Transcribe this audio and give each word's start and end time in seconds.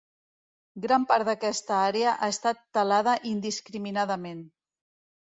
Gran 0.85 1.05
part 1.11 1.27
d'aquesta 1.27 1.77
àrea 1.91 2.15
ha 2.15 2.31
estat 2.39 2.65
talada 2.81 3.17
indiscriminadament. 3.37 4.47